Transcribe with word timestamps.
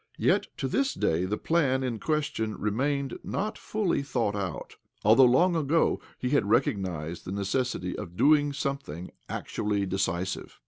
Yet 0.17 0.47
to 0.57 0.67
this 0.67 0.95
day 0.95 1.25
the 1.25 1.37
plan 1.37 1.83
in 1.83 1.99
ques 1.99 2.25
tion 2.33 2.57
remained 2.57 3.19
not 3.23 3.55
fully 3.55 4.01
thought 4.01 4.35
out, 4.35 4.77
although 5.05 5.25
long 5.25 5.55
ago 5.55 6.01
he 6.17 6.31
had 6.31 6.49
recognized 6.49 7.23
the 7.23 7.31
necessity 7.31 7.95
of 7.95 8.17
doing 8.17 8.51
something 8.51 9.11
actually 9.29 9.85
decisive. 9.85 10.57